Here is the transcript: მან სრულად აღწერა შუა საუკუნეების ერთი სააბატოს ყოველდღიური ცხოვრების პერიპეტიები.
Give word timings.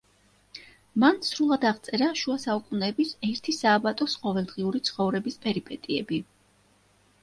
მან 1.03 1.19
სრულად 1.27 1.67
აღწერა 1.73 2.09
შუა 2.23 2.39
საუკუნეების 2.45 3.13
ერთი 3.31 3.57
სააბატოს 3.61 4.19
ყოველდღიური 4.27 4.85
ცხოვრების 4.93 5.43
პერიპეტიები. 5.49 6.25